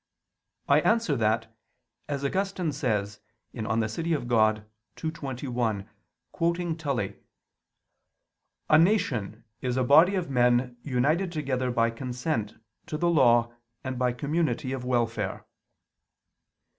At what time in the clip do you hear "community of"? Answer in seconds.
14.11-14.83